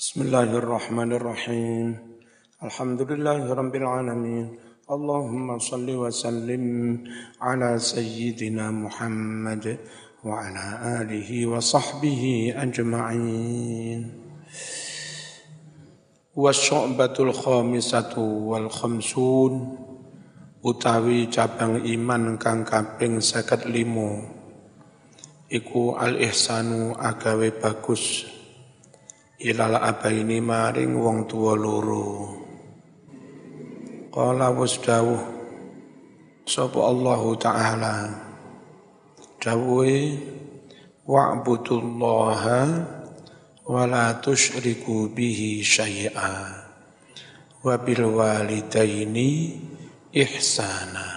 [0.00, 1.92] Bismillahirrahmanirrahim.
[2.56, 4.56] Alhamdulillahirabbil alamin.
[4.88, 7.04] Allahumma salli wa sallim
[7.36, 9.76] ala sayyidina Muhammad
[10.24, 14.08] wa ala alihi wa sahbihi ajma'in.
[16.32, 19.84] Wa syu'batul khamisatu wal khamsun
[20.64, 23.68] utawi cabang iman kang kaping 55
[25.52, 28.39] iku al ihsanu agawe bagus
[29.40, 32.28] ilal abaini maring wong tuwa loro.
[34.12, 35.16] Qala wasdawuh
[36.44, 37.96] sapa Allah taala?
[39.40, 40.20] Dawuhe
[41.08, 42.60] wa'budullaha
[43.64, 46.32] wa la tusyriku bihi syai'a
[47.64, 49.56] wa bil walidaini
[50.12, 51.08] ihsana.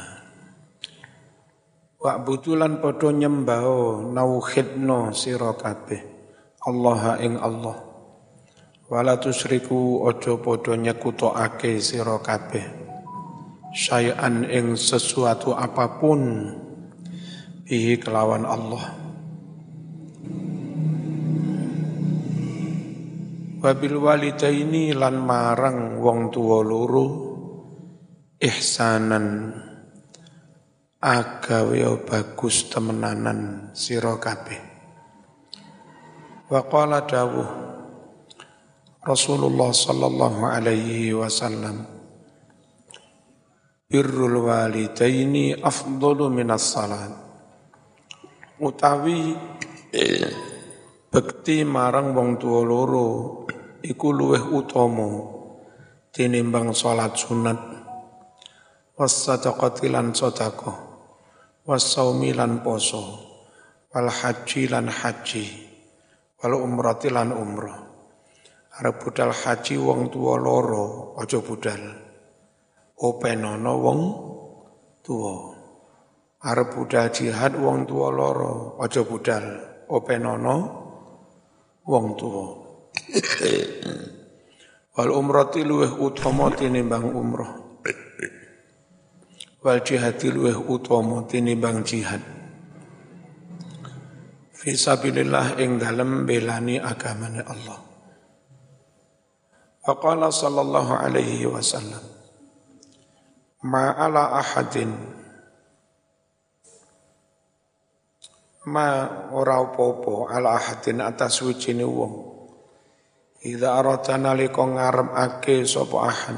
[1.99, 3.67] Wa'budulan padha nyembah
[4.15, 6.15] nauhidno sira kabeh.
[6.63, 7.82] Allah ing Allah
[8.93, 12.61] Wala tusriku ojo podo nyekutokake sira kabeh.
[13.73, 16.21] Syai'an ing sesuatu apa pun
[17.65, 18.85] bihi kelawan Allah.
[23.65, 27.07] Wabil walidaini lan marang wong tuwa loro
[28.37, 29.57] ihsanan
[31.01, 34.61] agawe bagus temenanan sira kabeh.
[36.45, 37.72] Wa qala dawuh
[39.03, 41.83] Rasulullah sallallahu alaihi wasallam.
[43.91, 47.11] Birrul walidaini afdalu minas salat.
[48.63, 49.35] Utawi
[51.11, 53.07] bekti marang wong tuwa loro
[53.83, 55.11] iku luweh utama
[56.15, 57.59] tinimbang salat sunat.
[58.95, 60.79] Was sadaqati lan sedekah.
[61.67, 63.03] Was lan poso.
[63.91, 65.45] Wal haji lan haji.
[66.39, 67.82] Wal umrati lan umrah
[68.73, 71.93] Arep budal haji wong tua loro, aja budal.
[72.97, 74.01] Openono wong
[75.05, 75.35] tua.
[76.41, 79.45] Arep budal jihad wong tua loro, aja budal.
[79.93, 80.55] Openono
[81.85, 82.45] wong tua.
[84.97, 87.77] Wal umrati luweh utama tinimbang umroh.
[89.61, 92.25] Wal jihadi luweh utama tinimbang jihad.
[94.57, 97.92] Fisabilillah ing dalem belani agamane Allah.
[99.83, 102.13] Faqala sallallahu alaihi wasallam
[103.63, 104.91] Ma'ala ahadin.
[108.67, 108.87] Ma
[109.31, 112.15] ora apa-apa ala ahadin atas wijine wong.
[113.47, 116.37] Idza arata nalika ngarepake sapa ahad.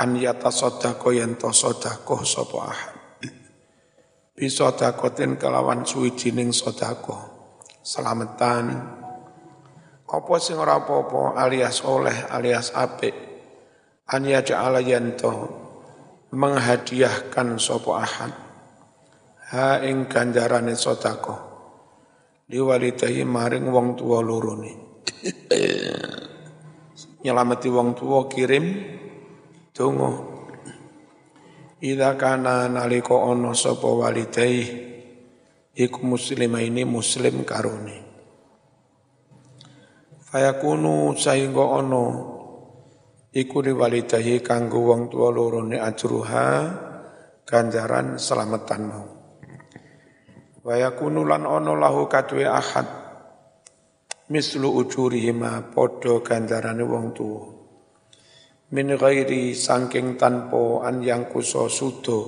[0.00, 2.96] An yatasaddaqo yen to sedekah sapa ahad.
[4.32, 7.36] Bisa dakotin kelawan suwijining sedekah
[7.84, 8.95] selamatan
[10.16, 13.12] apa sing ora apa-apa alias oleh alias apik.
[14.08, 15.32] An yaj'ala yanto
[16.32, 18.32] menghadiahkan sapa ahad.
[19.52, 21.46] Ha ing ganjarane sedekah
[22.50, 24.70] liwalidahi maring wong tuwa loro ni
[27.22, 28.66] nyelamati wong tuwa kirim
[29.74, 30.10] donga.
[31.76, 34.64] Ida kana nalika ana sapa walidai
[35.76, 38.05] iku muslimaini muslim karone
[40.36, 42.04] Fayakunu sahingga ono
[43.32, 46.48] iku walidahi kanggo wong tua loro ne ajruha
[47.48, 49.08] ganjaran selamatan mau.
[50.60, 52.84] Wayakunu lan ono lahu kadwe ahad
[54.28, 57.44] mislu ujurihima podo ganjarane wong tua.
[58.76, 62.20] Min ghairi sangking tanpo an yang kuso sudo.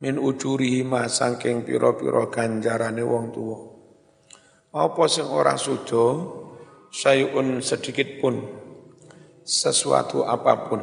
[0.00, 3.58] Min ujurihima sangking piro-piro ganjarane wong tua.
[4.80, 6.48] Apa sing ora sudo?
[6.90, 8.42] Syai'un sedikit pun.
[9.46, 10.82] Sesuatu apa pun.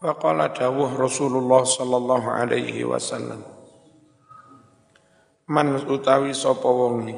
[0.00, 3.44] Waqala dawuh Rasulullah sallallahu alaihi wasallam.
[5.50, 7.10] Man utawi sapa wong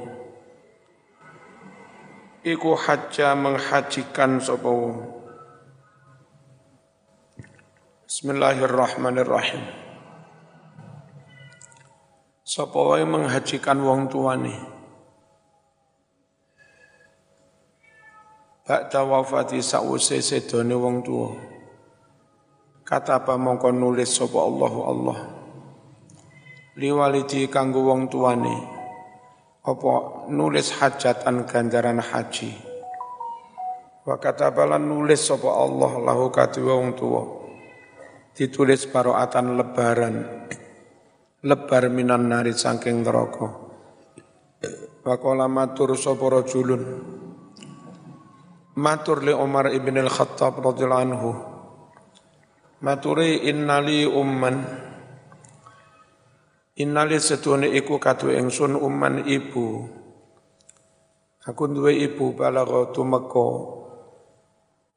[2.42, 4.98] iku hajja menghajikan sapa wong.
[8.08, 9.62] Bismillahirrahmanirrahim.
[12.42, 14.81] Sapa wae menghajikan wong tuane
[18.62, 21.34] Ba'da wafati sa'use sedone wong tua.
[22.86, 25.18] Kata apa mongko nulis sapa Allahu Allah.
[26.78, 28.54] Liwalidi kanggo wong tuane.
[29.66, 32.54] Apa nulis hajatan ganjaran haji.
[34.06, 37.22] Wa katabalan nulis sapa Allah lahu kadua wong tua.
[38.30, 40.16] Ditulis paroatan lebaran.
[41.42, 43.50] Lebar minan nari saking neraka
[45.02, 46.82] Waqala matur sapa rajulun
[48.72, 51.30] Matur li Umar ibn al-Khattab radhiyallahu anhu.
[52.80, 54.64] Maturi innali umman.
[56.80, 59.92] Innali setune iku katu ingsun umman ibu.
[61.44, 63.76] Aku duwe ibu balagha tumeka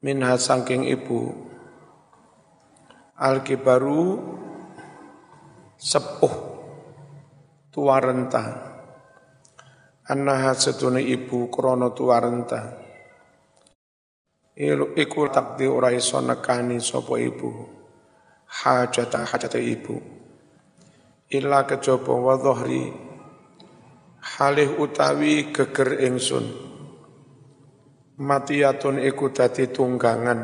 [0.00, 1.36] minha saking ibu.
[3.20, 4.24] Alkibaru
[5.76, 6.34] sepuh
[7.68, 8.72] tua renta
[10.08, 12.85] annaha setune ibu krono tua renta
[14.56, 17.52] iku takdi ora iso nekani sapa ibu.
[18.48, 20.00] Hajata hajata ibu.
[21.28, 22.88] Illa kejaba wa dhahri.
[24.16, 26.46] Halih utawi geger ingsun.
[28.16, 30.40] Matiyatun iku dadi tunggangan.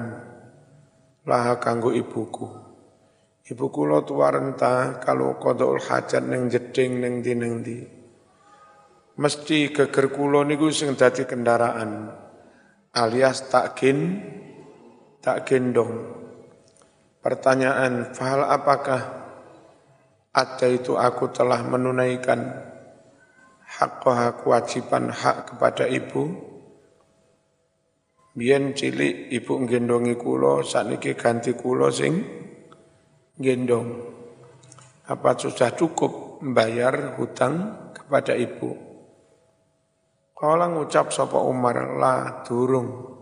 [1.25, 2.47] Laha kanggo ibuku.
[3.49, 7.79] Ibu kula tua renta kalau qadaul hajat neng jeding neng di neng di.
[9.17, 12.23] Mesti geger kula niku sing dadi kendaraan
[12.93, 14.21] alias tak gen
[15.25, 16.21] tak gendong.
[17.25, 19.01] Pertanyaan, fahal apakah
[20.35, 22.53] ada itu aku telah menunaikan
[23.65, 24.03] hak
[24.43, 26.51] kewajiban hak kepada ibu?
[28.33, 32.21] Biyen cilik ibu nggendongi kula, sakniki ganti kula sing
[33.39, 34.03] gendong.
[35.07, 38.92] Apa sudah cukup membayar hutang kepada ibu?
[40.43, 43.15] Kala ngucap sapa Umar la durung.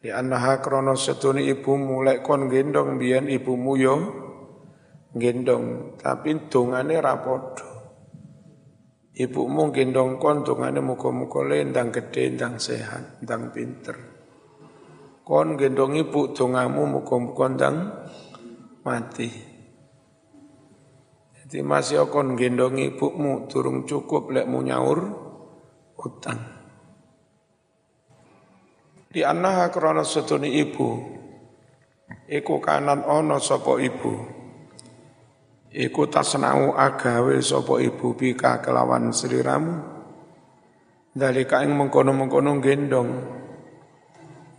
[0.00, 3.96] Di anaha krono setuni ibu mulai kon gendong biyen ibumu yo
[5.12, 7.68] gendong tapi dongane rapodo.
[9.12, 14.00] Ibumu gendong kon dongane muka-muka lendang gede, ndang sehat, ndang pinter.
[15.20, 17.76] Kon gendong ibu dongamu muka-muka ndang
[18.88, 19.28] mati.
[21.36, 25.28] Jadi masih akan gendong ibumu turung cukup lek mu nyaur
[26.00, 26.40] utang.
[29.10, 30.88] Di anaha krana setuni ibu,
[32.30, 34.38] iku kanan ono sopo ibu.
[35.70, 40.02] Iku tasnau agawe sopo ibu bika kelawan seliramu.
[41.10, 43.10] Dari kain mengkono-mengkono gendong.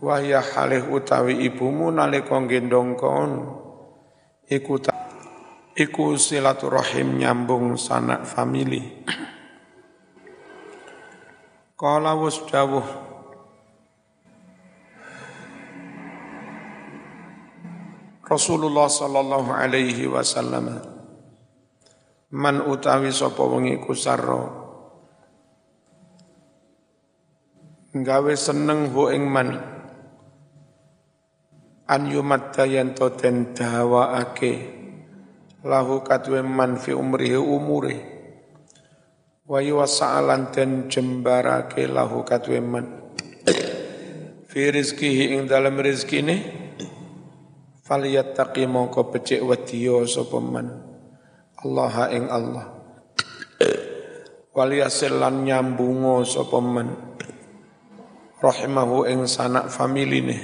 [0.02, 3.30] Wahya halih utawi ibumu nalika gendong kon
[4.50, 4.74] iku
[5.78, 9.06] iku silaturahim nyambung sanak famili
[11.82, 12.86] Kala wis dawuh.
[18.22, 20.78] Rasulullah sallallahu alaihi wasallam
[22.30, 24.46] man utawi sapa wengi ku sarra
[27.90, 29.50] gawe seneng ho ing man
[31.90, 34.70] an yumatta yanto den dawaake
[35.66, 38.11] lahu katwe man fi umrihi umure
[39.52, 42.88] wa yuwasa'alan den jembarake lahu katwe man
[44.48, 46.40] fi rizkihi ing dalam rizkine
[47.84, 50.88] falyattaqi mongko becik wadiyo sapa man
[51.62, 52.66] Allah ing Allah.
[54.56, 56.88] Waliyasil lan nyambungo sapa man
[58.40, 60.36] rahimahu ing sanak familine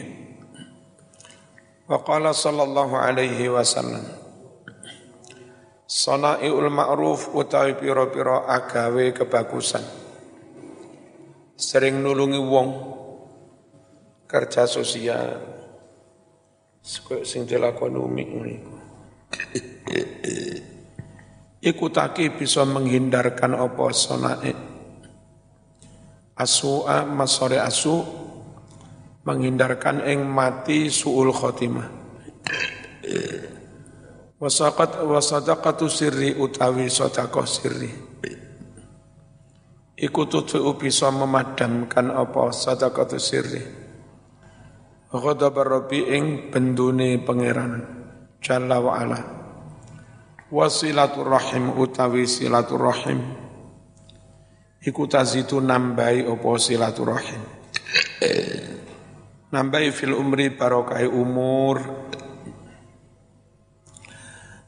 [1.88, 4.17] Wa qala sallallahu alaihi wasallam
[5.88, 9.80] Sana'iul ma'ruf utawi piro-piro agawe kebagusan.
[11.56, 12.68] Sering nulungi wong
[14.28, 15.40] kerja sosial.
[17.24, 18.76] Sing dilakoni umik niku
[21.64, 21.84] Iku.
[21.88, 24.52] Taki bisa menghindarkan apa sonae
[26.38, 28.04] Asu'a masore asu'
[29.26, 31.88] menghindarkan eng mati suul khotimah
[34.38, 37.90] wasaqat wasadaqatu sirri utawi sedekah sirri.
[39.98, 42.54] Iku tutu bisa memadamkan apa?
[42.54, 43.62] Sedekah sirri.
[45.10, 47.82] Ghadab rabbi ing bendune pangeran
[48.38, 49.20] jalla wa ala.
[50.48, 53.20] Wasilaturrahim utawi silaturrahim.
[54.78, 56.48] Iku tazitu nambahi apa?
[56.56, 57.42] Silaturrahim.
[59.48, 61.80] Nambahi fil umri barokai umur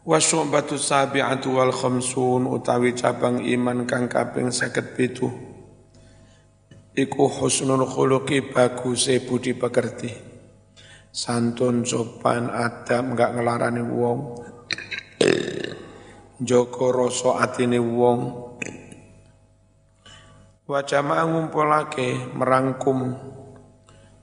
[0.00, 5.50] wa syu'batu sabi'atu wal khamsun utawi cabang iman kang kaping 57
[6.96, 10.28] iku husnul khuluqi baguse budi pekerti.
[11.10, 14.18] Santun sopan adab enggak ngelarani wong.
[16.40, 18.20] Joko rasa atine wong.
[20.70, 23.18] Wa jama'a ngumpulake merangkum.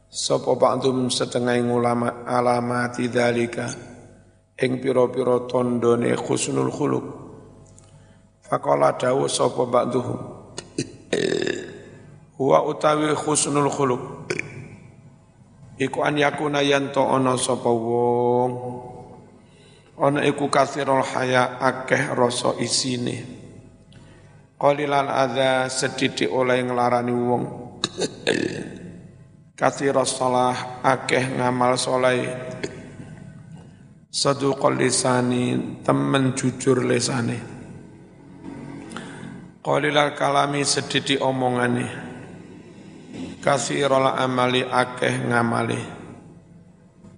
[0.07, 3.86] Sopo ba'dum setengah ulama alamati dzalika
[4.57, 7.05] ing pira-pira tandane khusnul khuluq.
[8.47, 10.37] Faqala dawu sapa ba'duhum
[12.37, 14.29] Huwa utawi khusnul khuluq.
[15.77, 18.51] Iku an yakuna yanto ana sapa wong.
[19.97, 23.25] Ana iku kasirul haya akeh rasa isine.
[24.57, 27.43] Qalilan adza sedidik oleh nglarani wong.
[29.57, 32.21] Kathiras salah akeh ngamal soleh
[34.17, 37.57] saduqul lisani temen jujur lesane
[39.67, 41.91] qalilal kalami sedidik omongane.
[43.43, 45.81] Kasirul amali akeh ngamali.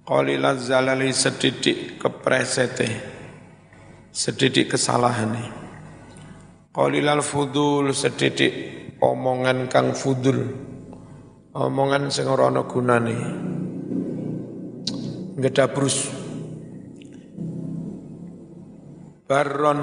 [0.02, 2.90] Qalilaz zalali sedidik kepresete.
[4.10, 5.38] Kesalahan
[6.74, 8.52] qalilal fudul sedidik
[8.98, 10.38] omongan kang fudul.
[11.54, 13.14] Omongan sing ora ana gunane.
[15.38, 16.19] Ngedabrus
[19.30, 19.78] baron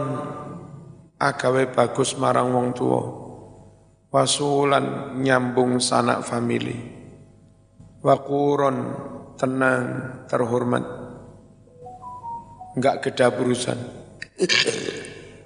[1.16, 3.04] agawe bagus marang wong tuwa.
[4.12, 6.76] Wasulan nyambung sanak famili.
[8.04, 8.78] Wakuron
[9.40, 9.84] tenang
[10.28, 10.84] terhormat.
[12.76, 13.80] Enggak kedaburusan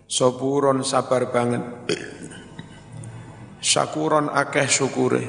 [0.09, 1.61] soburon sabar banget.
[3.61, 5.25] Syakuron akeh syukure.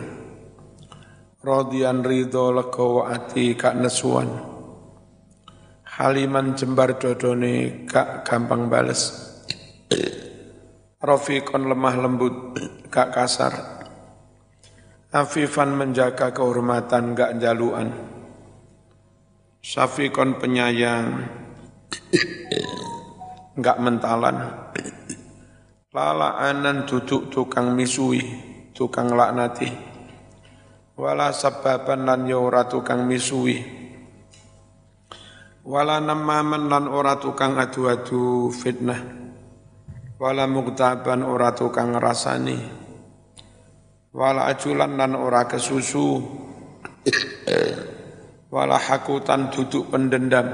[1.45, 4.52] Rodian ridho legowo ati kak nesuan
[5.93, 9.33] haliman jembar dodone kak gampang bales
[11.03, 12.55] Rafiqon lemah lembut,
[12.87, 13.51] gak kasar.
[15.11, 17.91] Afifan menjaga kehormatan, gak jaluan.
[19.59, 21.27] Syafiqon penyayang,
[23.59, 24.63] gak mentalan.
[25.91, 28.23] Lalaanan duduk tukang misui,
[28.71, 29.75] tukang laknati.
[30.95, 33.82] Wala sababan lan ya ora tukang misui.
[35.63, 38.99] Wala namaman lan ora tukang adu-adu fitnah.
[40.19, 42.83] Wala muktaban ora tukang rasani
[44.13, 46.21] wala ajulan lan ora kesusu.
[48.53, 50.53] Wala hakutan duduk pendendam.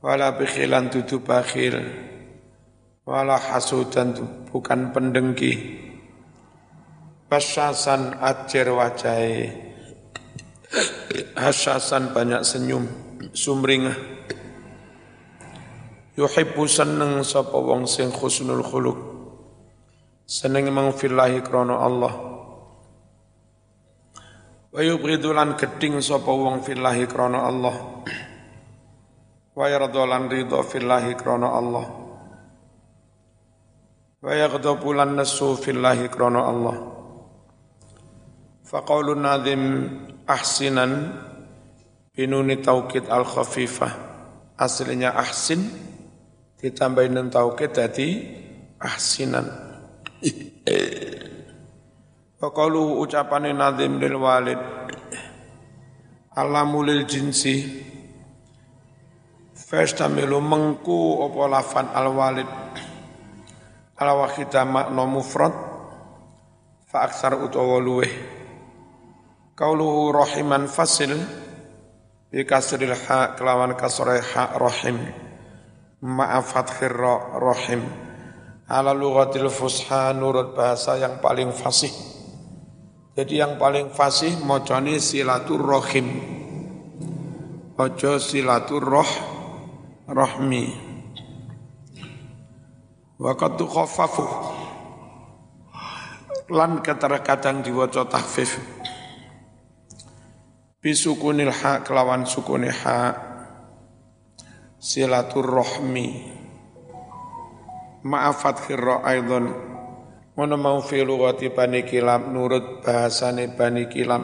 [0.00, 1.76] Wala bikhilan duduk bakhil.
[3.04, 4.16] Wala hasudan
[4.48, 5.84] bukan pendengki.
[7.26, 9.50] Pasyasan ajar wajai
[11.34, 12.86] Hasyasan banyak senyum
[13.32, 13.96] Sumringah.
[16.16, 18.98] Yuhibbu seneng sapa wong sing khusnul khuluq.
[20.24, 22.14] Seneng mang fillahi krana Allah.
[24.72, 28.04] Wa yubghidu lan geding sapa wong fillahi krana Allah.
[29.56, 31.86] Wa yarda lan ridha fillahi krana Allah.
[34.20, 36.76] Wa yaghdabu lan nasu fillahi krana Allah.
[38.66, 39.62] Faqaulun nadhim
[40.26, 41.14] ahsinan
[42.16, 43.92] binuni taukid al khafifah
[44.56, 45.68] aslinya ahsin
[46.56, 48.24] ditambahin nun tauhid dadi
[48.80, 49.44] ahsinan.
[52.40, 54.60] Wa qalu ucapane nazim lil walid
[56.32, 57.84] alamu lil jinsi.
[59.56, 62.46] Fastamilu mengku apa lafan al walid
[63.98, 65.50] ala wakhida makna mufrad
[66.86, 68.12] fa aksar utawa luweh
[69.58, 71.18] qauluhu rahiman fasil
[72.36, 75.00] bi kasril ha kelawan kasrah ha rahim
[76.04, 77.80] ma'afat khirra rahim
[78.68, 81.88] ala lughatil fusha nurut bahasa yang paling fasih.
[83.16, 86.12] Jadi yang paling fasih mocone silatur rahim
[87.80, 89.10] ojo silatur roh
[90.04, 90.76] rahmi
[93.16, 94.24] wa qad khaffafu
[96.52, 98.04] lan kadang diwaca
[100.86, 103.10] bisukunil ha kelawan sukunil ha.
[104.78, 106.06] Silaturrohmi.
[108.06, 109.50] Ma'afat khirra aidon.
[110.38, 114.22] Ngono mau fi lughati bani kilam nurut bahasane bani kilam.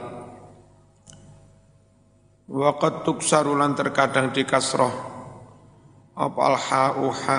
[2.46, 5.10] Waqat tuksarulan terkadang dikasroh.
[6.14, 7.36] Apa al ha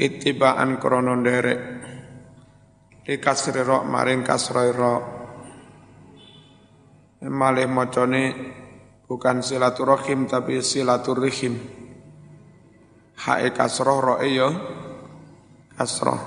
[0.00, 1.60] ittibaan krono derek
[3.04, 5.21] dikasri ro maring kasroi ro
[7.22, 8.34] malih macane
[9.06, 11.54] bukan silaturahim tapi silaturrihim
[13.22, 14.48] hae kasroh roe yo
[15.78, 16.20] kasroh.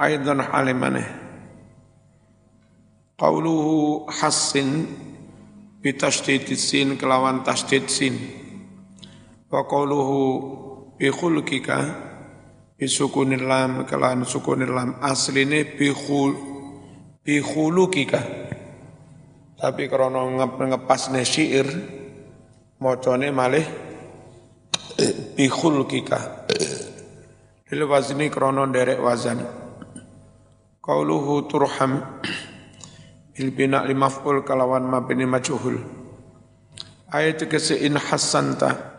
[0.00, 1.04] Aidan halimane.
[3.20, 4.88] Qauluhu hassin
[5.84, 8.16] bitashdid sin kelawan tasdid sin.
[9.52, 10.20] Wa qauluhu
[10.96, 11.78] bi khulqika
[12.80, 15.92] bi sukunil lam kelawan sukunil lam asline bi
[17.20, 18.20] bi khuluqika
[19.60, 21.68] tapi krono ngepas syair
[22.80, 23.66] mocone malih
[25.36, 26.48] bihul kika
[27.70, 29.46] wazni krono derek wazan.
[30.80, 32.02] Qauluhu turham
[33.30, 35.78] bil bina li maf'ul kalawan mabni majhul.
[37.10, 38.98] Ayat kese in hasanta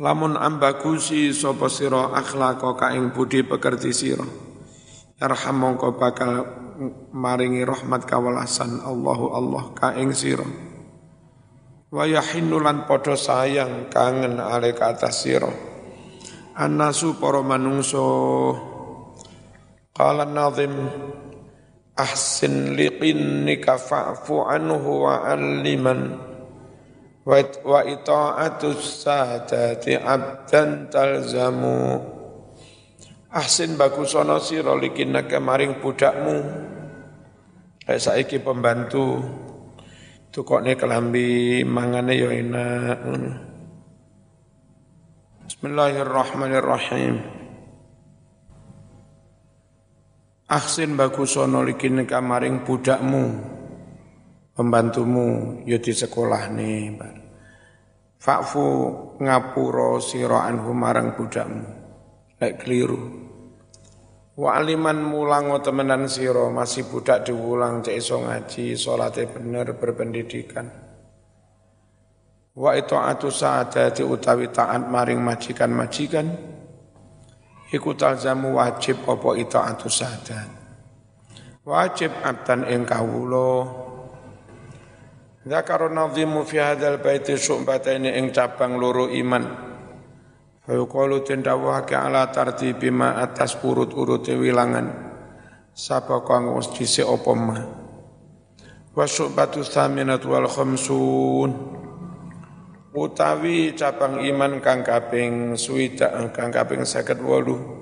[0.00, 4.24] Lamun ambagusi sapa sira akhlaq ka ing budi pekerti sira.
[5.20, 6.48] Yarham mongko bakal
[7.12, 10.48] maringi rahmat kawalasan Allahu Allah ka ing sira.
[11.92, 15.52] Wa yahinnu lan padha sayang kangen ale ka atas sira.
[16.56, 18.00] Annasu para manungso
[20.00, 20.72] Qala nazim
[21.92, 26.16] ahsin liqinnika fa'fu anhu wa alliman
[27.28, 32.00] wa ita'atus sadati abdan talzamu
[33.30, 36.36] ahsin bagusono sira likinaka maring budakmu.
[37.86, 39.22] Kayak saiki pembantu.
[40.30, 43.02] Tukokne kelambi mangane yo enak
[45.50, 47.18] Bismillahirrahmanirrahim.
[50.50, 53.24] Ahsin bagusono likinaka maring budakmu.
[54.54, 56.92] Pembantumu ya di sekolah nih
[58.20, 58.66] Fakfu
[59.16, 61.79] ngapuro sira anhu marang budakmu
[62.40, 62.98] lek keliru.
[64.40, 70.64] Wa aliman mulang temenan sira masih budak diulang cek iso ngaji salate bener berpendidikan.
[72.56, 76.26] Wa itu atu saadati utawi taat maring majikan-majikan
[77.70, 80.60] iku talzamu wajib apa itu atu saadat
[81.64, 83.68] wajib abdan ing kawula.
[85.40, 89.69] Zakar nazimu fi hadzal baiti syu'bataini ing cabang loro iman.
[90.60, 94.92] Fa yuqalu tindawake ala tartibi ma atas urut-urute wilangan.
[95.72, 97.56] Sapa kang wis dhisik apa ma.
[98.92, 101.50] Wa syu'batu tsaminatu wal khamsun.
[102.90, 107.80] Utawi cabang iman kang kaping suwida kang kaping 58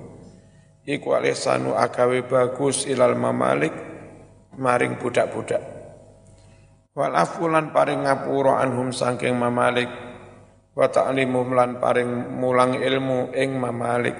[0.85, 3.73] iku alisanu agawe bagus ilal mamalik
[4.55, 5.61] maring budak-budak.
[6.93, 10.08] Wal afulan paring ngapura anhum sangking mamalik
[10.79, 14.15] wa ta'limum lan paring mulang ilmu ing mamalik.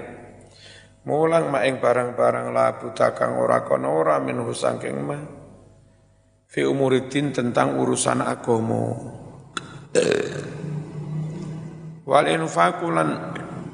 [1.08, 5.16] Mulang ma ing barang-barang la buta kang ora kono ora minhu sangking ma.
[6.52, 8.92] Fi umuridin tentang urusan agama.
[12.04, 13.10] Wal infakulan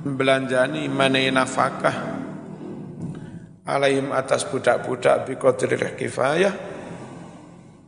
[0.06, 1.98] belanjani manai nafakah
[3.65, 6.54] alaihim atas budak-budak bi qadril kifayah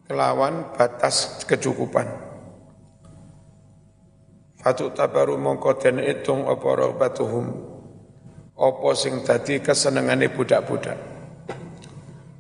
[0.10, 2.27] kelawan batas kecukupan.
[4.58, 7.46] Fatu tabaru mongko den itung apa rohbatuhum
[8.58, 10.98] apa sing dadi kesenengane budak-budak.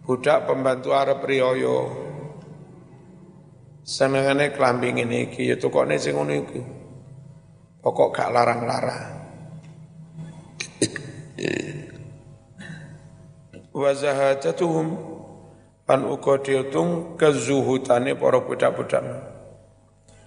[0.02, 1.94] Budak pembantu arep riyoyo
[3.86, 6.58] senengane klambi ngene iki ya tukokne sing ngono iki.
[7.86, 9.14] Pokok gak larang-larang.
[13.78, 15.18] Wa zahadatuhum
[15.88, 19.08] Pan uga diutung kezuhutane para budak-budak.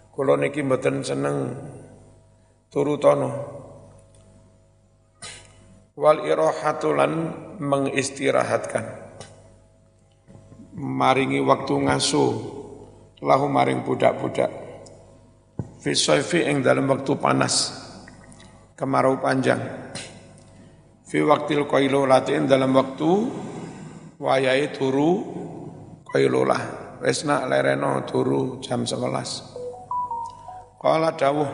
[0.08, 1.52] Kula niki mboten seneng
[2.70, 3.30] turutono.
[5.98, 7.12] Wal irahatulan
[7.60, 9.10] mengistirahatkan.
[10.80, 12.32] Maringi waktu ngasuh
[13.20, 14.48] lahu maring budak-budak.
[15.82, 15.92] Fi
[16.46, 17.74] ing dalam waktu panas
[18.78, 19.60] kemarau panjang.
[21.04, 23.10] Fi waktil qailulatin dalam waktu
[24.22, 25.12] wayai turu
[26.10, 26.62] Qailulah
[27.06, 28.98] wis nak lereno turu jam 11
[30.74, 31.46] Qala dawuh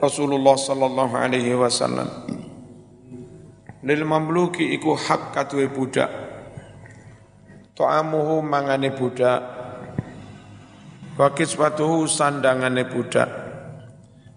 [0.00, 2.08] Rasulullah sallallahu alaihi wasallam.
[3.84, 6.08] Lil mamluki iku hak katuwe budak.
[7.76, 9.40] To'amuhu mangane budak.
[11.20, 13.28] Wa kiswatuhu sandangane budak.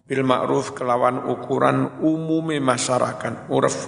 [0.03, 3.87] Bil ma'ruf kelawan ukuran umumi masyarakat urf.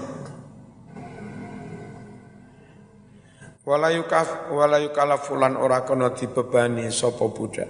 [3.68, 7.68] Walayu kaf walayu kalafulan ora kono dibebani sapa budak.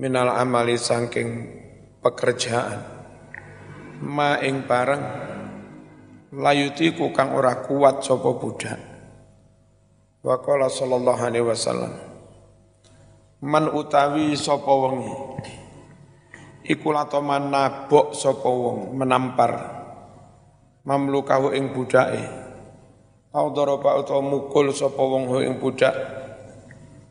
[0.00, 1.28] Minal amali saking
[2.00, 3.01] pekerjaan.
[4.02, 5.04] Ma ing bareng.
[6.32, 8.80] Layutiku kang ora kuat sapa budak.
[10.22, 11.92] Wa qala sallallahu alaihi wasallam
[13.42, 15.10] Man utawi sapa wengi
[16.62, 19.50] iku latoman nabok sapa wong menampar
[20.86, 22.22] mamlukahu ing budake.
[23.34, 25.94] Au daraba utawa mukul sapa wong ing budak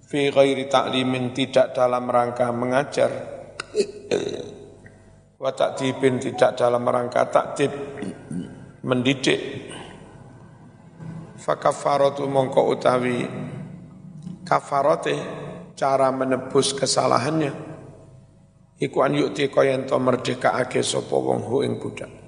[0.07, 3.11] fi ghairi ta'limin tidak dalam rangka mengajar
[5.41, 7.73] wa ta'dibin tidak dalam rangka takdib
[8.85, 9.41] mendidik
[11.41, 13.25] fakafaratu mongko utawi
[14.45, 15.17] kafarate
[15.73, 17.57] cara menebus kesalahannya
[18.77, 22.21] iku an yukti kaya ento merdeka ake sapa wong ing budak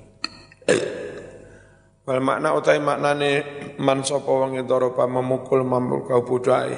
[2.04, 3.32] Wal makna utai maknane
[3.80, 4.60] man sapa wong
[5.08, 6.76] memukul mamul kau budai.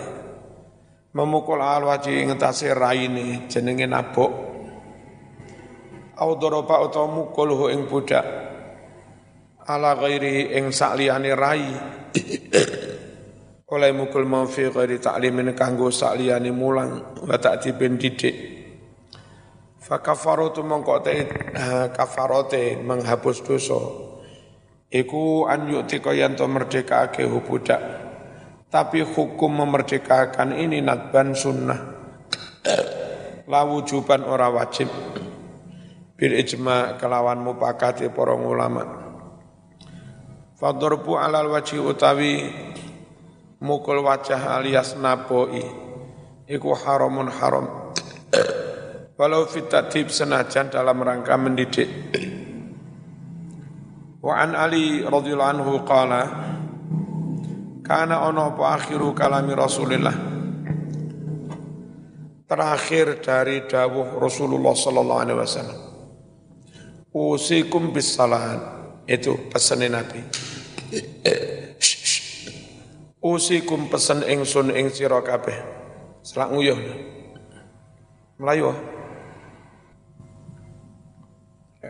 [1.18, 4.55] Memukul al waji ing tase raine jenenge nabok.
[6.16, 8.26] Au doroba utawa mukul hu ing budak.
[9.68, 11.66] Ala ghairi ing sakliyane rai.
[13.74, 18.36] Oleh mukul mau fi ghairi ta'limin kanggo sakliyane mulang wa ta'dibin didik.
[19.82, 21.14] Fakafarotu mongko te
[21.94, 24.06] kafarote menghapus dosa
[24.96, 27.82] iku an yu'tika yen to merdekake budak
[28.72, 31.80] tapi hukum memerdekakan ini nadban sunnah
[33.52, 34.88] la wujuban ora wajib
[36.16, 38.84] bil ijma kelawan mupakati para ulama.
[40.56, 42.48] Fadurbu alal wajhi utawi
[43.60, 45.60] mukul wajah alias napoi
[46.48, 47.92] iku haramun haram.
[49.20, 51.88] Walau fitatib senajan dalam rangka mendidik.
[54.20, 56.22] Wa an Ali radhiyallahu anhu qala
[57.86, 60.16] kana ono apa akhiru kalami Rasulillah?
[62.44, 65.85] Terakhir dari dawuh Rasulullah sallallahu alaihi wasallam
[67.16, 68.60] usikum bis salat
[69.08, 70.20] itu pesanin Nabi
[73.24, 75.56] usikum pesan ingsun ing sira kabeh
[76.28, 76.80] selak nguyuh
[78.36, 78.76] Melayu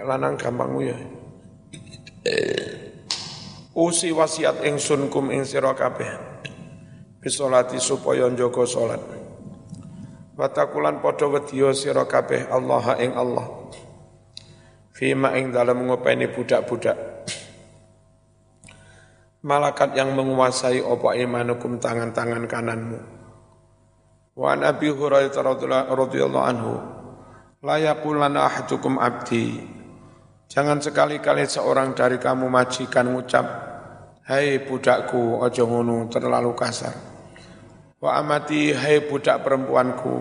[0.05, 0.99] lanang gampang nguyuh
[3.75, 6.07] Usi wasiat ingsun kum ing sira kabeh.
[7.19, 9.03] Bisolati supaya njaga salat.
[10.39, 13.67] Watakulan padha wedya sira kabeh Allah ing Allah.
[14.95, 16.95] Fima ing dalam ngopeni budak-budak.
[19.43, 22.99] Malakat yang menguasai opa imanukum tangan-tangan kananmu.
[24.39, 26.73] Wa Nabi Hurairah radhiyallahu anhu
[27.60, 29.75] la yaqulanna ahadukum abdi
[30.45, 33.45] Jangan sekali-kali seorang dari kamu majikan ngucap,
[34.25, 36.93] Hai budakku, ojo ngono terlalu kasar.
[37.99, 40.15] Wa amati, hai budak perempuanku,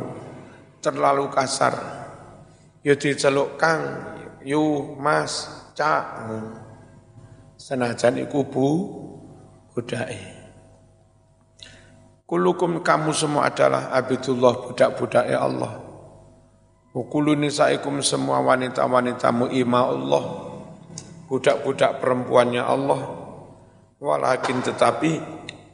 [0.80, 1.76] terlalu kasar.
[2.84, 3.80] Yo diceluk kang,
[4.44, 6.28] yu mas, cak.
[7.56, 8.68] Senajan iku bu,
[9.72, 10.20] budake.
[12.24, 15.80] Kulukum kamu semua adalah abidullah budak-budak Allah.
[16.94, 20.24] Ukulu nisaikum semua wanita-wanitamu ima Allah,
[21.26, 23.00] budak-budak perempuannya Allah,
[23.98, 25.18] walakin tetapi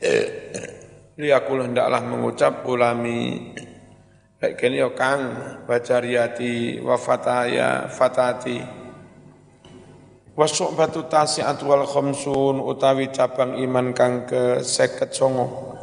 [1.21, 3.53] liakulah hendaklah mengucap ulami
[4.40, 5.37] baik kini yo kang
[5.68, 8.57] bacariati wafataya fatati.
[10.33, 15.76] Wasuk batu tasiat wal khamsun utawi cabang iman kang ke seket songo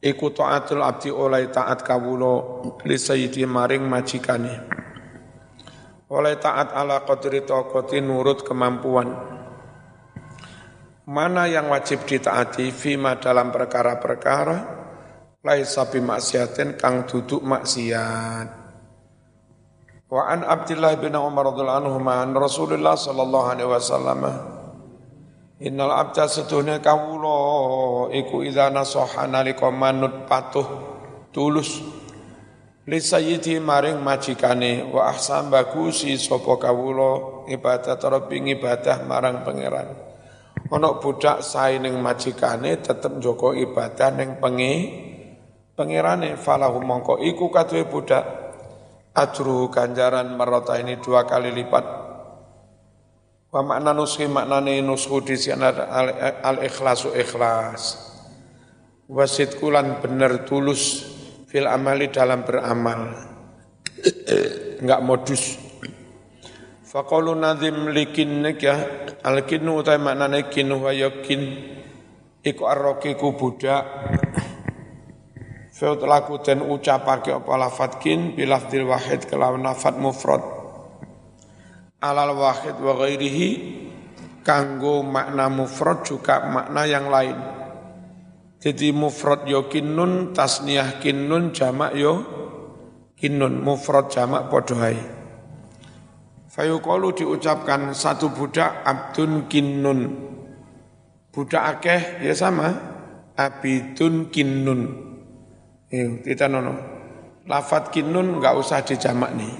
[0.00, 4.54] iku taatul abdi oleh taat kawulo li sayyidi maring majikane.
[6.08, 9.36] Oleh taat ala qadri taqati nurut kemampuan.
[11.12, 14.77] Mana yang wajib ditaati fima dalam perkara-perkara
[15.48, 18.48] laisa maksiatin kang duduk maksiat.
[20.12, 24.20] Wa an Abdullah bin Umar radhiyallahu anhu an Rasulullah sallallahu alaihi wasallam.
[25.64, 30.68] Innal abda seduhnya kawulo iku idza nasaha nalika manut patuh
[31.32, 31.80] tulus.
[32.88, 39.92] Li sayyidi maring majikane wa ahsan bagusi sapa kawulo ibadah rabbi ibadah marang pangeran.
[40.68, 44.72] Ana budak sae ning majikane tetep njogo ibadah ning pengi
[45.78, 48.26] pangerane falahu mongko iku kaduwe budak
[49.14, 52.08] ajru ganjaran merota ini dua kali lipat
[53.48, 55.72] Wa makna nushi maknane nushu di sana
[56.44, 57.96] al ikhlasu ikhlas.
[59.08, 61.08] Wasit kulan bener tulus
[61.48, 63.08] fil amali dalam beramal.
[64.84, 65.56] Enggak modus.
[66.84, 68.84] Faqalu nazim likin ya
[69.24, 71.40] al kinu utai maknane kinu wa yakin
[72.44, 73.80] iku arrokiku budak
[75.78, 80.42] Feut laku dan ucapake apa lafat kin bilafdil wahid kelawan lafat mufrad
[82.02, 83.48] alal wahid wa ghairihi
[84.42, 87.36] kanggo makna mufrad juga makna yang lain.
[88.58, 92.26] Jadi mufrad yo kinnun, tasniyah kinnun, jamak yo
[93.14, 94.98] kinnun, mufrad jamak podohai.
[96.50, 100.26] Fayuqalu diucapkan satu budak abdun kinnun.
[101.30, 102.74] Budak akeh ya sama,
[103.38, 105.07] abidun kinnun.
[105.88, 106.76] Eh, kita nono.
[107.48, 109.52] Lafat kinnun enggak usah dijamak nih.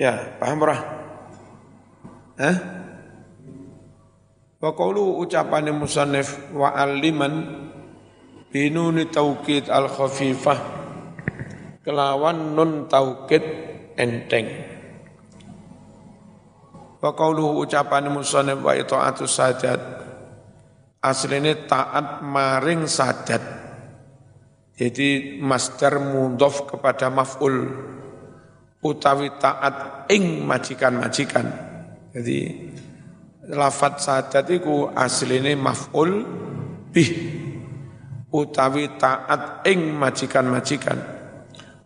[0.00, 0.76] Ya, paham ora?
[2.40, 2.56] Hah?
[4.56, 7.68] Wa qawlu ucapane musannif wa aliman
[8.48, 10.80] binuni taukid al khafifah
[11.84, 13.44] kelawan nun taukid
[14.00, 14.48] enteng.
[17.00, 19.80] Wa qauluhu ucapan musannif wa itaatu sadat.
[21.00, 23.59] Asline taat maring sadat.
[24.80, 27.68] Jadi masdar mudhof kepada maf'ul
[28.80, 31.44] utawi taat ing majikan-majikan.
[32.16, 32.38] Jadi
[33.52, 36.24] lafat sadat iku asline maf'ul
[36.96, 37.12] bih
[38.32, 40.96] utawi taat ing majikan-majikan.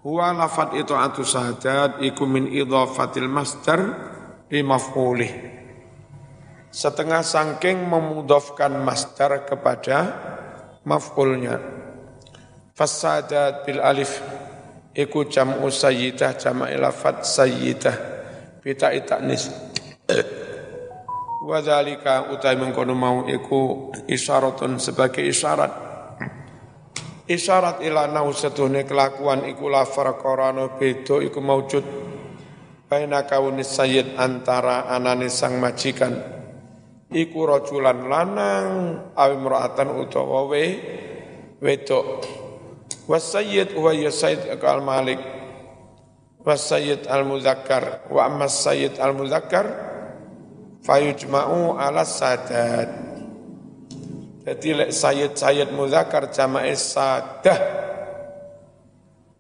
[0.06, 3.80] Huwa lafat itu atu sadat iku min idhafatil masdar
[4.46, 5.34] bimaf'ulih.
[6.70, 10.14] Setengah sangking memudofkan masdar kepada
[10.86, 11.82] maf'ulnya.
[12.74, 14.18] Fasadat bil alif.
[14.94, 17.94] Iku jam'u sayyidah jama' lafat sayyidah.
[18.58, 19.46] Bita itaknis.
[21.44, 25.70] Wa dzalika utai mengkono mau iku isyaratun sebagai isyarat.
[27.30, 31.84] Isyarat ila nau setuhne kelakuan iku la farqarano bedo iku maujud.
[32.90, 36.10] Baina kaunis sayyid antara anane sang majikan.
[37.14, 38.66] Iku rajulan lanang
[39.14, 40.64] awi mura'atan utawa we
[41.62, 42.43] wedok
[43.08, 45.20] was sayyid huwa ya sayyid al malik.
[46.44, 49.64] Was sayyid al muzakkar wa amma sayyid al muzakkar
[50.84, 52.88] fayujma'u ala sadat.
[54.44, 57.58] Jadi lek sayyid sayyid muzakkar jama'i sadah.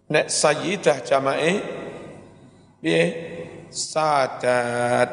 [0.08, 1.60] Nek sayyidah jama'i
[2.80, 3.04] piye?
[3.68, 5.10] Sadat.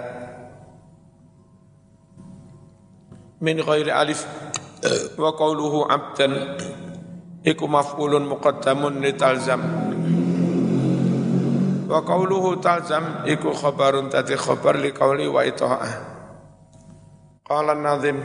[3.41, 4.23] Min ghairi alif
[5.17, 6.55] wa qawluhu abdan
[7.41, 9.61] iku maf'ulun muqaddamun li talzam.
[11.91, 15.93] Wa qawluhu talzam iku khabarun tati khabar li qawli wa ita'ah
[17.51, 18.15] qala nazim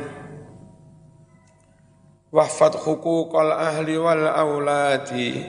[2.30, 5.42] wahfad huquqal ahli wal awladi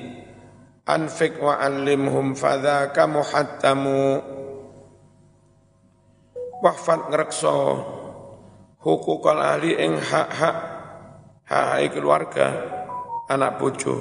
[0.88, 4.18] anfik wa allimhum fadhaka muhattamu
[6.64, 7.86] wahfat ngrekso
[8.82, 10.58] hukukal ahli ing hak-hak
[11.46, 12.77] hak keluarga
[13.28, 13.96] anak bojo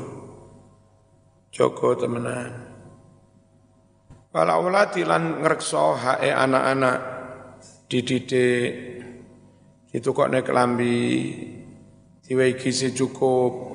[1.51, 2.53] jogo temenan.
[4.37, 6.99] Walau lan ngrekso hak anak-anak
[7.89, 9.01] dididik.
[9.89, 11.33] Itu kok nek lambi
[12.21, 13.73] diwehi gizi cukup.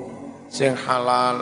[0.52, 1.42] Sing halal.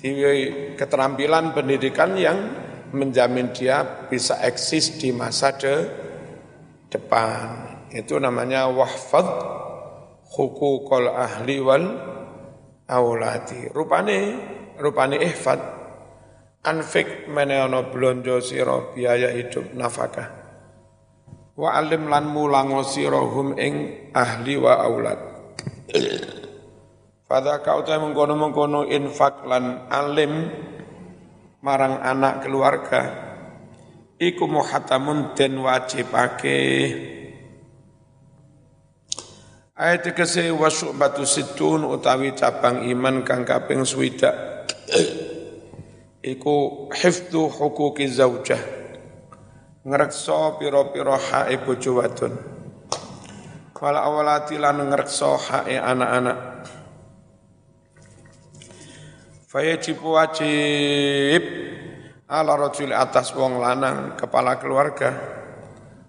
[0.00, 2.38] Diwehi keterampilan pendidikan yang
[2.96, 5.74] menjamin dia bisa eksis di masa de,
[6.88, 7.68] depan.
[7.92, 9.28] Itu namanya wahfad
[10.32, 11.86] hukukul ahli wal
[12.88, 13.72] awlati.
[13.72, 14.18] Rupane,
[14.80, 15.60] rupane ihfad,
[16.64, 20.28] anfik meneono blonjo siro biaya hidup nafkah.
[21.58, 23.74] Wa alim lan mulango sirohum ing
[24.14, 25.20] ahli wa aulad.
[27.28, 30.48] Fadha kau mengkono-mengkono infak lan alim
[31.60, 33.02] marang anak keluarga
[34.16, 36.58] iku muhatamun den wajibake
[39.78, 40.50] Ayat kese
[40.98, 44.34] batu situn utawi cabang iman kang kaping swidak.
[46.18, 48.58] Iku hifdu hukuki zaujah
[49.86, 52.34] ngrekso pira-pira hae bojo wadon.
[53.78, 56.66] Wala awalati lan ngrekso hae anak-anak.
[59.46, 61.42] Fayajib wajib
[62.26, 65.14] ala rajul atas wong lanang kepala keluarga.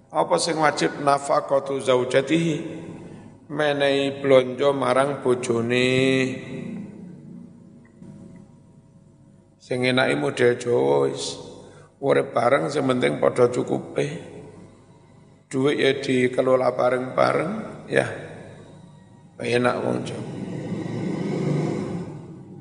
[0.09, 2.88] Apa sing wajib nafaqatu zaujatihi
[3.49, 5.89] menehi blonjo marang bojone.
[9.57, 11.37] Sing enake model Jawa wis.
[11.99, 14.07] Urip bareng sing penting padha cukupe.
[15.49, 17.53] Duit ya dikelola bareng-bareng
[17.89, 18.05] ya.
[19.41, 20.25] Enak wong Jawa.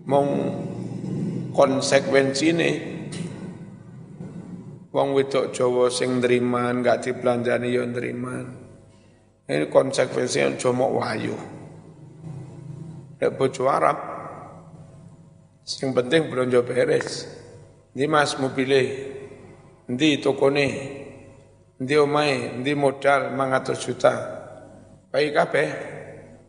[0.08, 0.28] Mong
[1.52, 2.70] konsekuensine
[4.88, 8.67] wong wedok Jawa sing nriman gak diplanjani ya nriman
[9.48, 11.36] ini konsekuensinya aja mok wayu
[13.18, 13.98] nek bojo Arab
[15.68, 17.28] sing penting belanja beres.
[17.92, 18.88] Ndi Mas mau pilih
[19.92, 20.66] ndi tokone?
[21.78, 22.56] Ndi omahe?
[22.56, 24.12] Ndi modal 500 juta?
[25.12, 25.68] Baik kabeh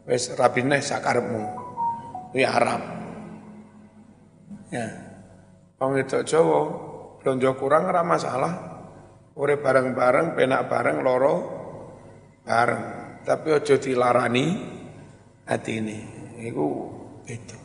[0.07, 1.43] wis rapine sakarepmu
[2.31, 2.81] kuwi Arab.
[4.71, 4.87] Ya.
[5.79, 6.59] Wong itu Jawa
[7.19, 8.53] blonjo kurang ora masalah.
[9.39, 11.58] Ore bareng-bareng, penak bareng, loro
[12.49, 12.85] bareng.
[13.21, 14.45] Tapi ojo dilarani
[15.45, 15.97] hati ini.
[16.49, 16.67] Iku
[17.29, 17.57] itu.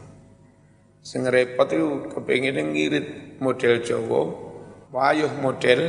[1.01, 4.23] Sing repot itu kepingin ngirit model Jawa,
[4.93, 5.81] wayuh model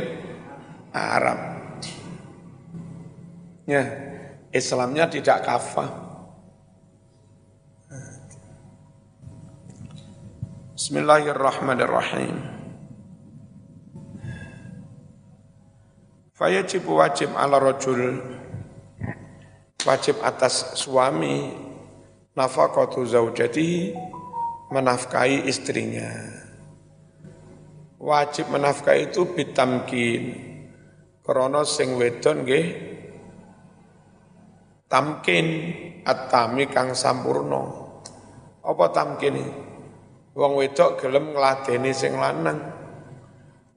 [0.96, 1.40] Arab.
[3.68, 3.84] Ya,
[4.56, 5.92] Islamnya tidak kafah.
[10.76, 12.36] Bismillahirrahmanirrahim.
[16.36, 18.20] Fayajib wajib ala rajul
[19.86, 21.54] wajib atas suami
[22.34, 23.94] nafaqatu zaujatihi
[24.74, 26.10] menafkahi istrinya.
[28.02, 30.24] Wajib menafkahi itu bitamkin.
[31.26, 32.66] Krana sing wedon nggih
[34.86, 35.48] tamkin
[36.06, 37.98] atami kang sampurno.
[38.62, 39.38] Apa tamkin?
[40.38, 42.62] Wong wedok gelem ngladeni sing lanang.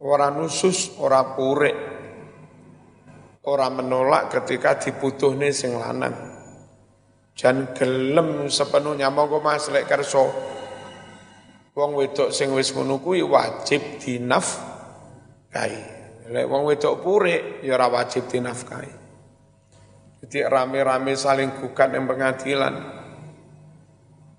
[0.01, 1.98] Ora nusus, ora purik
[3.47, 6.15] Orang menolak ketika dibutuhne sing lanang.
[7.39, 10.27] Jan gelem sepenuhnya monggo Mas lek kerso.
[11.79, 15.83] Wong wedok sing wis ngono kuwi wajib dinafkahi.
[16.35, 18.91] Lek wong wedok purik ya ora wajib dinafkahi.
[20.19, 22.75] Jadi rame-rame saling gugat yang pengadilan.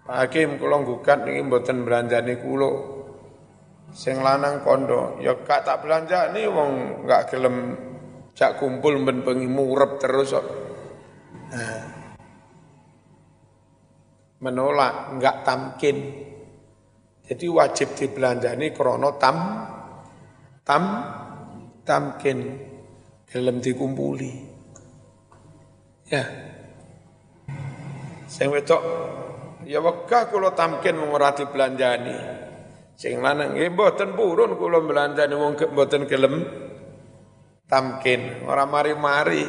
[0.04, 3.00] Pak Hakim kula gugat niki mboten belanjane kula.
[3.96, 7.74] Sing lanang kondo, ya gak tak belanja nih wong gak gelem
[8.40, 10.48] Cak kumpul ben bengi murep terus kok.
[11.52, 11.84] Nah.
[14.40, 15.98] Menolak, enggak tamkin.
[17.28, 19.38] Jadi wajib dibelanjani krono tam
[20.64, 20.84] tam
[21.84, 22.40] tamkin
[23.28, 24.32] gelem dikumpuli.
[26.08, 26.24] Ya.
[28.24, 28.82] Sing wedok
[29.68, 32.16] ya wegah kula tamkin wong ora dibelanjani.
[32.96, 36.69] Sing lanang nggih mboten purun kula belanjani wong mboten gelem
[37.70, 39.46] tamkin ora mari-mari.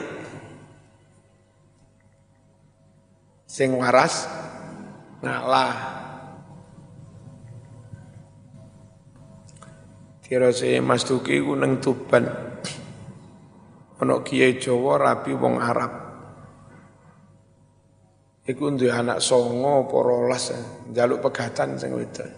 [3.49, 4.29] Sing waras
[5.25, 5.75] ngalah.
[10.23, 12.23] Tirose Mas Duki ku nang Tuban.
[13.99, 15.93] Ana kiai Jawa rabi wong Arab.
[18.47, 20.55] Iku duwe anak songo apa rolas
[20.91, 22.31] njaluk pegatan sing wedok.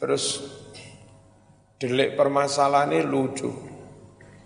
[0.00, 0.24] Terus
[1.78, 3.50] Delik permasalahan ini lucu.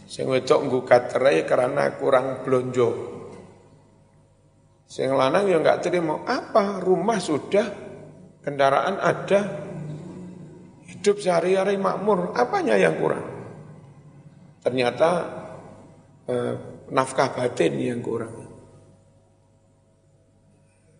[0.04, 2.88] Sing wedok nggugat cerai karena kurang blonjo.
[4.84, 6.20] Sing lanang ya enggak terima.
[6.28, 6.84] Apa?
[6.84, 7.66] Rumah sudah,
[8.44, 9.40] kendaraan ada,
[10.84, 12.36] hidup sehari-hari makmur.
[12.36, 13.24] Apanya yang kurang?
[14.60, 15.10] Ternyata
[16.28, 16.54] eh,
[16.92, 18.36] nafkah batin yang kurang.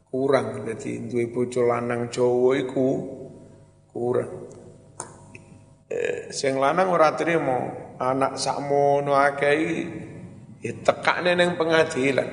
[0.09, 0.65] Kurang.
[0.65, 2.89] Jadi duwe bojo lanang Jawa iku
[3.93, 4.62] kurang.
[6.33, 9.57] Sing lanang ora trimo anak sakmono akeh
[10.65, 12.31] ya tekakne ning pengadilan.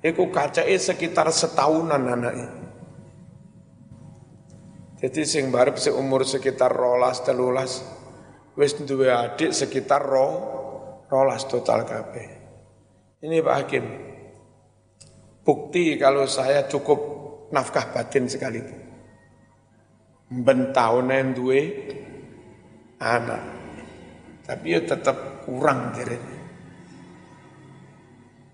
[0.00, 2.58] Iku kacake sekitar setahunan anaknya
[4.98, 7.86] jadi sing barep seumur sekitar rolas telulas
[8.58, 10.28] wis duwe adik sekitar ro
[11.06, 12.26] rolas total kabeh.
[13.22, 13.84] Ini Pak Hakim
[15.46, 16.98] bukti kalau saya cukup
[17.54, 18.78] nafkah batin sekalipun.
[20.28, 21.60] Ben tahunan duwe
[22.98, 23.42] anak.
[24.48, 26.16] Tapi ya tetap kurang kira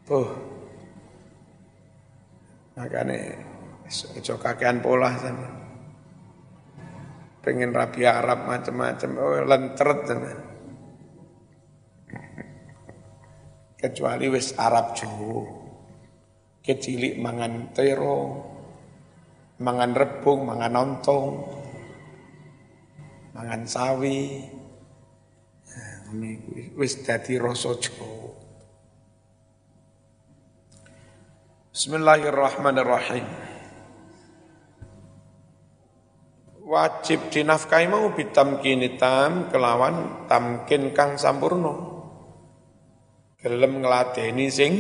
[0.04, 0.28] Tuh.
[2.76, 3.16] Makanya
[3.88, 5.48] itu kakean pola sama.
[7.40, 10.32] Pengen rapi Arab macam-macam, oh lenteret sama.
[13.80, 15.44] Kecuali wis Arab Jawa.
[16.64, 18.20] Kecilik mangan tero,
[19.60, 21.63] mangan rebung, mangan ontong
[23.34, 24.46] mangan sawi.
[26.78, 27.74] Wis dadi rasa.
[31.74, 33.26] Bismillahirrahmanirrahim.
[36.64, 41.74] Wajib dinafkahi mau bitamkini tam kelawan tamkin kang sampurno.
[43.42, 44.72] Gelem ngladeni sing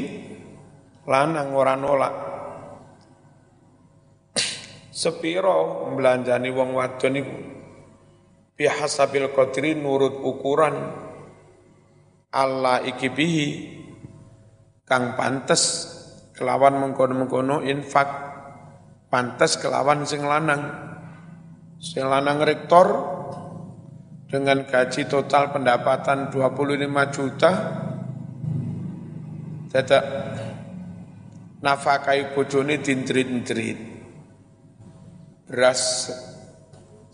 [1.04, 2.14] lanang ora nolak.
[4.94, 7.53] Sepiro belanjani wong wadon iku
[8.54, 10.74] bihasabil qadri nurut ukuran
[12.34, 13.46] Allah ikibihi
[14.86, 15.90] kang pantes
[16.34, 18.10] kelawan mengkono-mengkono infak
[19.06, 20.82] pantes kelawan sing lanang.
[21.78, 22.86] Sing lanang rektor
[24.26, 27.50] dengan gaji total pendapatan 25 juta
[29.70, 30.04] dadak
[31.62, 33.78] nafakai bojone dintrit-intrit
[35.46, 36.10] beras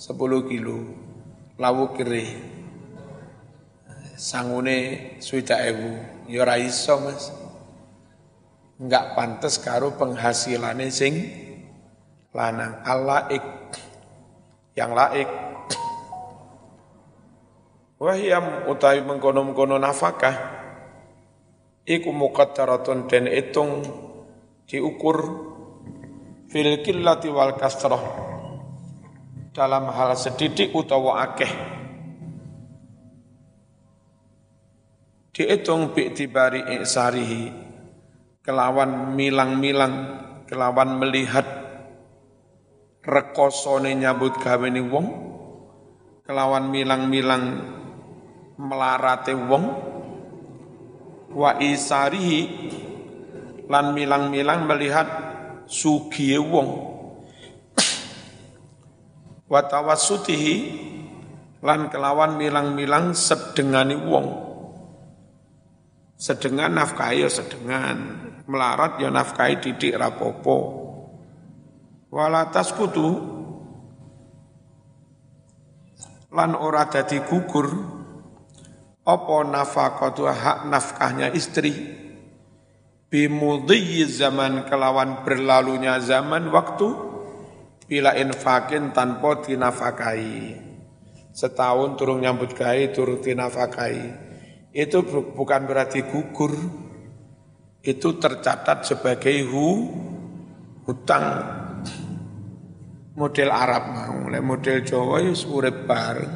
[0.01, 0.16] 10
[0.49, 0.99] kilo
[1.61, 2.25] lawu kiri.
[4.17, 4.77] Sangune
[5.21, 6.01] suida ewu.
[6.27, 7.31] Ya Mas.
[8.81, 11.15] Enggak pantas karo penghasilane sing
[12.33, 12.81] lanang.
[12.89, 13.45] Alaik
[14.73, 15.29] yang laik
[18.01, 20.33] wahyam utawi mengkono-mengkono nafkah
[21.85, 23.85] iku muqaddaratun den hitung
[24.65, 25.19] diukur
[26.49, 28.01] fil qillati wal kasrah
[29.51, 31.53] dalam hal sedidik utawa akeh.
[35.34, 37.51] Dihitung bi'tibari i'sarihi
[38.42, 39.94] kelawan milang-milang
[40.51, 41.46] kelawan melihat
[43.07, 45.07] rekosone nyambut gawe ni wong
[46.26, 47.44] kelawan milang-milang
[48.59, 49.64] melarate wong
[51.30, 52.40] wa isarihi
[53.70, 55.09] lan milang-milang melihat
[55.70, 56.68] sugiye wong
[59.51, 60.55] wa tawassutihi
[61.61, 64.48] lan kelawan milang-milang sedengani wong.
[66.14, 67.96] Sedengan nafkahi ya sedengan,
[68.46, 70.86] melarat ya nafkahi didik rapopo.
[72.11, 73.09] Walatas kutu
[76.30, 77.66] lan ora dadi gugur
[79.03, 81.98] apa nafaqatu hak nafkahnya istri?
[83.11, 87.10] Bimudhi zaman kelawan berlalunya zaman waktu
[87.91, 90.55] bila infakin tanpa dinafakai
[91.34, 94.30] setahun turun nyambut gai turun dinafakai
[94.70, 95.03] itu
[95.34, 96.55] bukan berarti gugur,
[97.82, 99.66] itu tercatat sebagai hu,
[100.86, 101.59] hutang.
[103.18, 103.82] Model Arab
[104.22, 106.34] mulai model Jawa ya urip bareng.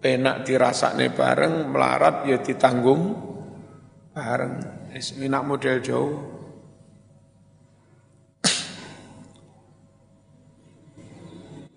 [0.00, 3.14] Penak dirasakne bareng melarat ya ditanggung
[4.16, 4.54] bareng.
[4.96, 6.37] Enak model Jawa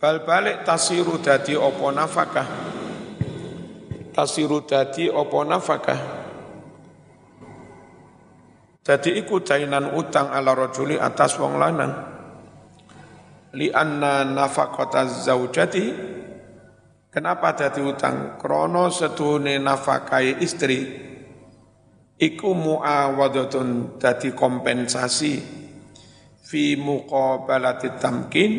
[0.01, 2.47] bal balik tasiru dadi apa nafkah?
[4.11, 6.21] Tasiru dadi apa nafakah
[8.81, 11.93] dadi iku dainan utang ala rajuli atas wong lanang.
[13.53, 15.85] Li anna nafaqata zaujati.
[17.11, 18.41] Kenapa dadi utang?
[18.41, 20.79] Krono setuhune nafakai istri.
[22.17, 25.61] Iku muawadatun dadi kompensasi.
[26.41, 28.51] Fi muqabalati tamkin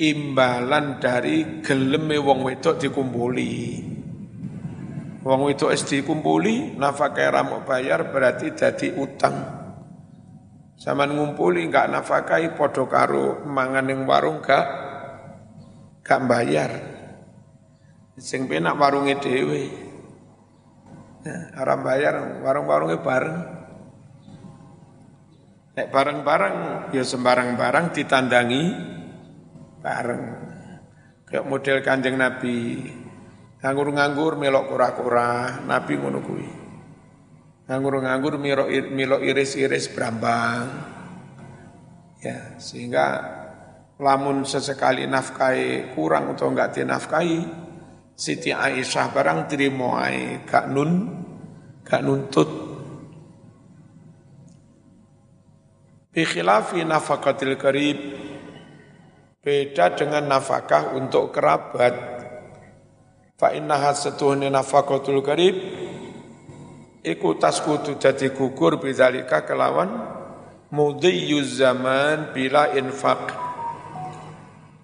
[0.00, 3.52] imbalan dari geleme wong wedok dikumpuli
[5.20, 9.36] Wong itu es dikumpuli, nafkah ramuk bayar berarti jadi utang.
[10.80, 14.64] Zaman ngumpuli enggak nafkahi podo karo mangan ning warung gak
[16.00, 16.72] gak bayar.
[18.16, 19.68] Sing penak warunge dhewe.
[21.20, 23.38] Nah, aram bayar warung-warungnya bareng.
[25.76, 26.56] Nek bareng-bareng
[26.96, 28.64] ya sembarang barang ditandangi
[29.80, 30.24] bareng.
[31.26, 32.58] Kayak model Kanjeng Nabi
[33.60, 36.48] Nganggur-nganggur melok kura-kura, Nabi ngono kuwi.
[37.68, 40.64] Nganggur-nganggur melok iris-iris berambang.
[42.24, 43.20] Ya, sehingga
[44.00, 47.68] lamun sesekali nafkahi kurang atau enggak dinafkahi,
[48.16, 50.92] Siti Aisyah barang terima ai gak nun
[51.84, 52.48] gak nuntut.
[56.12, 58.19] Bi khilafi nafakatil karib
[59.40, 61.96] beda dengan nafkah untuk kerabat.
[63.40, 65.56] Fa innaha setuhni nafaqatul karib
[67.00, 69.88] iku taskutu dadi gugur bidzalika kelawan
[70.68, 73.32] mudhiyyuz zaman bila infaq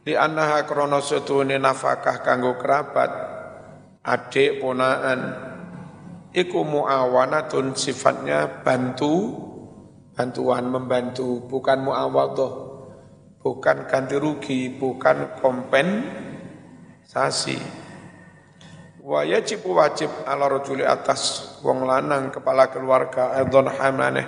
[0.08, 3.12] li annaha krana setuhni nafakah kanggo kerabat
[4.00, 5.52] adik ponaan.
[6.36, 9.40] Iku muawanatun sifatnya bantu
[10.12, 12.65] bantuan membantu bukan muawadhah
[13.46, 16.34] bukan ganti rugi bukan kompensasi.
[19.06, 24.26] Wa yajib wajib ala rajuli atas wong lanang kepala keluarga adzon hamlaneh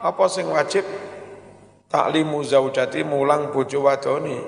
[0.00, 0.88] apa sing wajib?
[1.92, 4.40] Taklimu zaujati mulang bojo wadoni.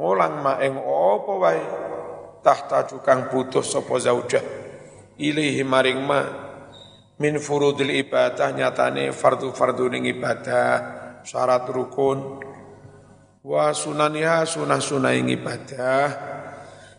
[0.00, 1.60] Mulang ma ing apa wae?
[2.40, 4.40] Tahta kang butuh sapa zaujah.
[5.20, 6.24] Ilaihi maring ma
[7.20, 10.96] min furudil ibadah nyatane fardu-fardu ning ibadah.
[11.20, 12.47] Syarat rukun
[13.46, 16.06] wa sunaniha sunah-sunah ing ibadah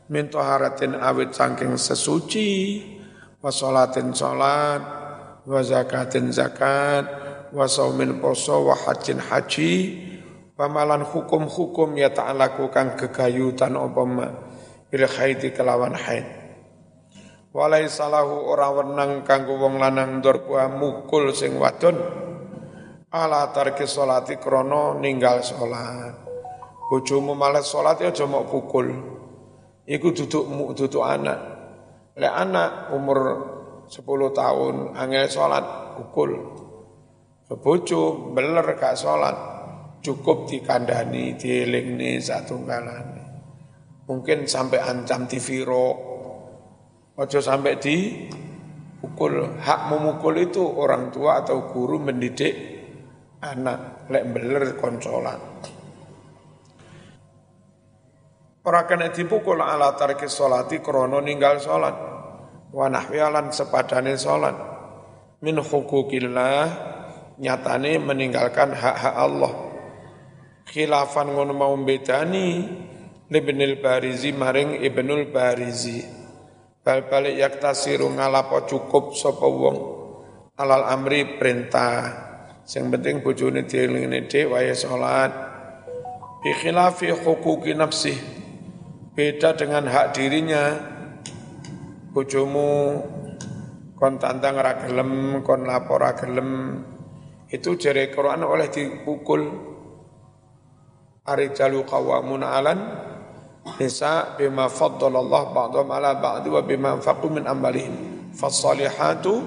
[0.07, 2.79] min taharatin awit saking sesuci
[3.43, 4.79] wa salatin salat
[5.43, 7.03] wa zakatin zakat
[7.51, 9.99] wa saumin poso wa hajin haji
[10.55, 14.31] pamalan hukum-hukum ya ta'alaku kang gegayutan opama
[14.89, 16.25] bil haidi kelawan haid.
[17.49, 21.97] Walai salahu ora wenang kanggo wong lanang ndorpa mukul sing wadon
[23.09, 26.28] ala tarki salati krono ninggal salat
[26.89, 29.19] bojomu males salat ya aja mau pukul
[29.89, 30.45] Iku duduk
[30.77, 31.39] duduk anak.
[32.13, 33.19] Lek anak umur
[33.89, 34.05] 10
[34.37, 36.37] tahun angel sholat pukul.
[37.49, 39.33] Bojo beler gak sholat
[40.05, 41.33] cukup dikandani
[42.21, 43.49] satu kalane.
[44.05, 45.97] Mungkin sampai ancam tiviro.
[47.17, 48.29] Ojo sampai di
[49.01, 49.57] pukul.
[49.57, 52.53] Hak memukul itu orang tua atau guru mendidik
[53.41, 55.41] anak lek beler konsolat.
[58.65, 62.09] Ora kena dipukul ala tarki sholati krono ninggal sholat.
[62.73, 64.55] wa nahwialan sepadane salat.
[65.41, 66.67] Min hukukillah
[67.39, 69.53] nyatane meninggalkan hak-hak Allah.
[70.69, 72.67] Khilafan ngono mau bedani
[73.29, 76.01] Ibnul Barizi maring Ibnul Barizi.
[76.79, 79.77] Bal balik yaktasiru ngalapo cukup sapa wong.
[80.59, 82.27] Alal amri perintah.
[82.69, 85.31] Sing penting bojone dielingne dhek wae salat.
[86.43, 88.38] Bi khilafi huquqi nafsi
[89.19, 90.79] beda dengan hak dirinya
[92.15, 92.95] bojomu
[93.99, 96.79] kon tantang ra gelem, kon lapor ra gelem.
[97.51, 99.43] Itu jari Quran oleh dipukul.
[101.27, 102.79] Arijalu qawamun alan
[103.75, 108.31] nisa bima faddalallah ba'dhum ala ba'd wa bima anfaqu min amwalihim.
[108.31, 109.43] Fassalihatu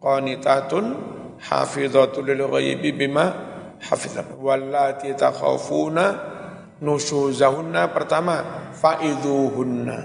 [0.00, 0.96] qanitatun
[1.44, 3.36] hafizatun lil ghaibi bima
[3.84, 4.40] hafizan.
[4.40, 6.39] Wallati takhafuna
[6.80, 9.98] nusyuzahunna pertama fa'idhuhunna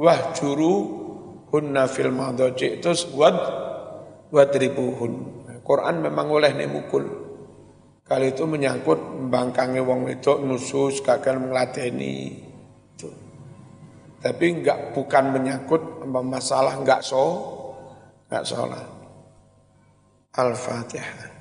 [0.00, 0.72] wahjuru
[1.52, 3.36] hunna fil madaji terus wad
[4.30, 5.42] wadribuhun.
[5.60, 7.04] Quran memang oleh mukul.
[8.02, 12.42] Kali itu menyangkut bangkangi wong wedok nusus gagal melateni.
[14.20, 17.22] Tapi enggak bukan menyangkut masalah enggak so
[18.26, 18.86] enggak sholat.
[20.34, 21.39] Al-Fatihah.